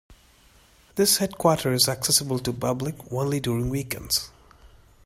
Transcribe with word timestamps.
This 0.95 1.17
headquarter 1.17 1.73
is 1.73 1.87
accessible 1.87 2.39
to 2.39 2.51
public 2.51 2.95
only 3.13 3.39
during 3.39 3.69
weekends. 3.69 4.31